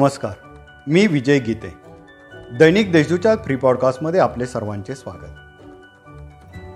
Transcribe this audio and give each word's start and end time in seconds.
नमस्कार 0.00 0.32
मी 0.86 1.06
विजय 1.06 1.38
गीते. 1.38 1.74
दैनिक 2.58 2.92
देशदूतच्या 2.92 3.34
फ्री 3.36 3.56
पॉडकास्टमध्ये 3.56 4.20
आपले 4.20 4.46
सर्वांचे 4.46 4.94
स्वागत. 4.94 5.58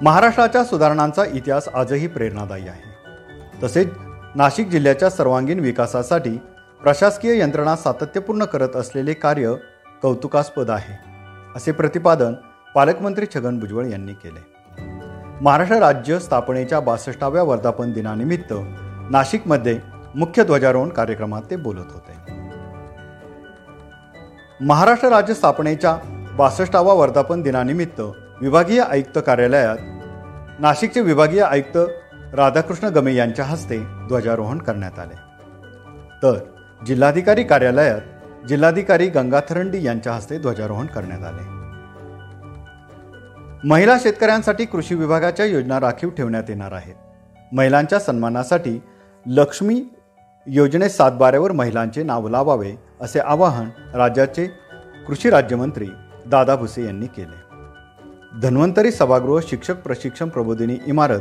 महाराष्ट्राच्या 0.02 0.64
सुधारणांचा 0.64 1.24
इतिहास 1.32 1.68
आजही 1.74 2.06
प्रेरणादायी 2.06 2.68
आहे. 2.68 3.62
तसेच 3.62 3.88
नाशिक 4.34 4.68
जिल्ह्याच्या 4.68 5.10
सर्वांगीण 5.10 5.60
विकासासाठी 5.60 6.37
प्रशासकीय 6.82 7.41
यंत्रणा 7.41 7.77
सातत्यपूर्ण 7.77 8.45
करत 8.45 8.77
असलेले 8.77 9.12
कार्य 9.12 9.54
कौतुकास्पद 10.02 10.70
आहे 10.70 10.98
असे 11.56 11.72
प्रतिपादन 11.72 12.34
पालकमंत्री 12.75 13.27
छगन 13.34 13.59
भुजबळ 13.59 13.86
यांनी 13.86 14.12
केले. 14.12 14.46
महाराष्ट्र 15.41 15.79
राज्य 15.79 16.18
स्थापनेच्या 16.18 16.80
बासष्टाव्या 16.80 17.42
वर्धापन 17.42 17.92
दिनानिमित्त 17.92 18.55
नाशिकमध्ये 19.11 19.80
मुख्य 20.14 20.45
ध्वजारोहण 20.45 20.88
कार्यक्रमात 20.88 21.42
ते 21.50 21.56
बोलत 21.56 21.92
होते. 21.92 22.44
महाराष्ट्र 24.60 25.08
राज्य 25.08 25.34
स्थापनेच्या 25.34 25.98
बासष्टावा 26.36 26.94
वर्धापन 26.94 27.42
दिनानिमित्त 27.42 28.00
विभागीय 28.40 28.80
आयुक्त 28.80 29.18
कार्यालयात 29.27 29.77
नाशिकचे 30.60 31.00
विभागीय 31.00 31.42
आयुक्त 31.42 31.78
राधाकृष्ण 32.34 32.88
गमे 32.88 33.14
यांच्या 33.14 33.44
हस्ते 33.44 33.78
ध्वजारोहण 33.78 34.58
करण्यात 34.58 34.98
आले. 34.98 35.14
तर 36.22 36.38
जिल्हाधिकारी 36.86 37.44
कार्यालयात 37.44 38.00
जिल्हाधिकारी 38.48 39.08
गंगाथरंडी 39.08 39.82
यांच्या 39.82 40.12
हस्ते 40.12 40.38
ध्वजारोहण 40.38 40.86
करण्यात 40.86 41.24
आले. 41.24 41.42
महिला 43.68 43.98
शेतकऱ्यांसाठी 43.98 44.64
कृषी 44.64 44.94
विभागाच्या 44.94 45.46
योजना 45.46 45.80
राखीव 45.80 46.10
ठेवण्यात 46.10 46.44
येणार 46.48 46.72
आहेत. 46.72 46.94
महिलांच्या 47.52 48.00
सन्मानासाठी 48.00 48.80
लक्ष्मी 49.27 49.84
योजनेत 50.47 50.91
सातबाऱ्यावर 50.91 51.53
महिलांचे 51.53 52.03
नाव 52.03 52.28
लावावे 52.28 52.75
असे 53.00 53.19
आवाहन 53.19 53.69
राज्याचे 53.95 54.47
कृषी 55.06 55.31
राज्यमंत्री 55.31 55.86
दादा 56.27 56.56
भुसे 56.56 56.84
यांनी 56.84 57.06
केले. 57.06 57.42
धन्वंतरी 58.41 58.91
सभागृह 58.91 59.41
शिक्षक 59.48 59.77
प्रशिक्षण 59.77 60.28
प्रबोधिनी 60.28 60.77
इमारत 60.86 61.20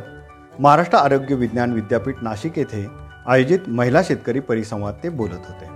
महाराष्ट्र 0.59 0.97
आरोग्य 0.97 1.35
विज्ञान 1.35 1.73
विद्यापीठ 1.73 2.15
नाशिक 2.21 2.57
येथे 2.57 2.87
आयोजित 3.27 3.59
महिला 3.67 4.03
शेतकरी 4.03 4.39
परिसंवाद 4.39 4.93
ते 5.03 5.09
बोलत 5.09 5.45
होते. 5.49 5.69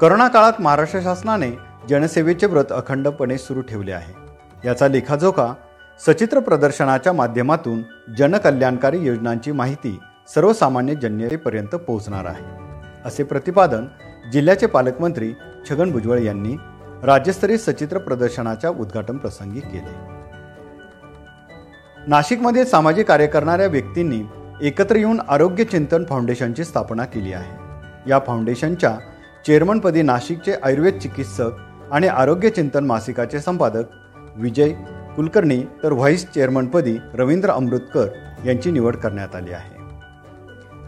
करोना 0.00 0.28
काळात 0.28 0.52
महाराष्ट्र 0.60 1.00
शासनाने 1.02 1.50
जनसेवेचे 1.88 2.46
व्रत 2.46 2.72
अखंडपणे 2.72 3.38
सुरू 3.38 3.60
ठेवले 3.60 3.92
आहे. 3.92 4.12
याचा 4.64 4.88
लेखाजोखा 4.88 5.52
सचित्र 6.06 6.38
प्रदर्शनाच्या 6.38 7.12
माध्यमातून 7.12 7.82
जनकल्याणकारी 8.18 9.06
योजनांची 9.06 9.52
माहिती 9.52 9.98
सर्वसामान्य 10.28 10.94
जनतेपर्यंत 10.94 11.74
पोहोचणार 11.74 12.24
आहे. 12.24 12.44
असे 13.04 13.22
प्रतिपादन 13.22 13.86
जिल्ह्याचे 14.32 14.66
पालकमंत्री 14.66 15.32
छगन 15.70 15.90
भुजबळ 15.92 16.18
यांनी 16.18 16.56
राज्यस्तरीय 17.02 17.56
सचित्र 17.56 17.98
प्रदर्शनाच्या 17.98 18.70
उद्घाटन 18.70 19.16
प्रसंगी 19.16 19.60
केले. 19.60 19.92
नाशिकमध्ये 22.06 22.64
सामाजिक 22.64 23.08
कार्य 23.08 23.26
करणाऱ्या 23.26 23.66
व्यक्तींनी 23.66 24.22
एकत्र 24.62 24.96
येऊन 24.96 25.20
आरोग्य 25.28 25.64
चिंतन 25.64 26.04
फाउंडेशनची 26.04 26.64
स्थापना 26.64 27.04
केली 27.04 27.32
आहे. 27.32 27.56
या 28.10 28.18
फाउंडेशनच्या 28.18 28.98
चेअरमनपदी 29.46 30.02
नाशिकचे 30.02 30.52
आयुर्वेद 30.62 30.98
चिकित्सक 30.98 31.50
आणि 31.92 32.08
आरोग्य 32.08 32.50
चिंतन 32.50 32.84
मासिकाचे 32.84 33.40
संपादक 33.40 33.84
विजय 34.36 34.72
कुलकर्णी 35.16 35.62
तर 35.82 35.92
व्हाईस 35.92 36.26
चेअरमनपदी 36.32 36.98
रवींद्र 37.14 37.50
अमृतकर 37.50 38.08
यांची 38.44 38.70
निवड 38.70 38.96
करण्यात 38.96 39.34
आली 39.34 39.52
आहे. 39.52 39.83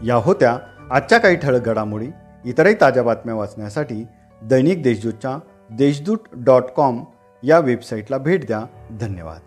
या 0.05 0.15
होत्या 0.15 0.57
आजच्या 0.91 1.17
काही 1.17 1.35
ठळक 1.35 1.61
घडामोडी. 1.61 2.07
इतरही 2.45 2.75
ताज्या 2.81 3.03
बातम्या 3.03 3.35
वाचण्यासाठी 3.35 4.07
दैनिक 4.41 4.83
देशदूतच्या 4.83 5.37
देशदूत 5.69 6.17
डॉट 6.33 6.63
कॉम 6.63 7.03
या 7.43 7.59
वेबसाईटला 7.59 8.17
भेट 8.17 8.45
द्या. 8.45 8.61
धन्यवाद. 9.01 9.37